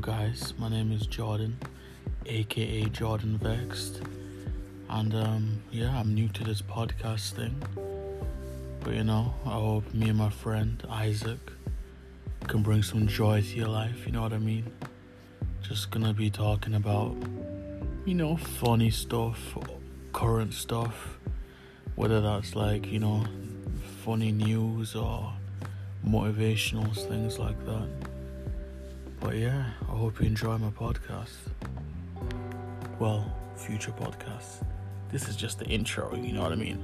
Guys. 0.00 0.54
My 0.58 0.68
name 0.68 0.92
is 0.92 1.06
Jordan, 1.06 1.58
aka 2.24 2.84
Jordan 2.84 3.36
Vexed, 3.38 4.00
and 4.88 5.12
um, 5.12 5.62
yeah, 5.72 5.98
I'm 5.98 6.14
new 6.14 6.28
to 6.28 6.44
this 6.44 6.62
podcast 6.62 7.32
thing. 7.32 7.60
But 8.80 8.94
you 8.94 9.02
know, 9.02 9.34
I 9.44 9.52
hope 9.54 9.92
me 9.92 10.10
and 10.10 10.18
my 10.18 10.30
friend 10.30 10.80
Isaac 10.88 11.40
can 12.46 12.62
bring 12.62 12.82
some 12.82 13.08
joy 13.08 13.40
to 13.40 13.56
your 13.56 13.68
life. 13.68 14.06
You 14.06 14.12
know 14.12 14.22
what 14.22 14.32
I 14.32 14.38
mean? 14.38 14.70
Just 15.62 15.90
gonna 15.90 16.14
be 16.14 16.30
talking 16.30 16.74
about, 16.74 17.16
you 18.04 18.14
know, 18.14 18.36
funny 18.36 18.90
stuff, 18.90 19.56
current 20.12 20.54
stuff, 20.54 21.18
whether 21.96 22.20
that's 22.20 22.54
like 22.54 22.86
you 22.86 23.00
know, 23.00 23.24
funny 24.04 24.30
news 24.30 24.94
or 24.94 25.32
motivational 26.06 26.94
things 27.08 27.38
like 27.38 27.58
that. 27.66 27.88
But 29.20 29.36
yeah, 29.36 29.64
I 29.82 29.96
hope 29.96 30.20
you 30.20 30.26
enjoy 30.26 30.58
my 30.58 30.70
podcast. 30.70 31.34
Well, 32.98 33.32
future 33.56 33.92
podcasts. 33.92 34.64
This 35.10 35.28
is 35.28 35.36
just 35.36 35.58
the 35.58 35.66
intro, 35.66 36.14
you 36.14 36.32
know 36.32 36.42
what 36.42 36.52
I 36.52 36.56
mean? 36.56 36.82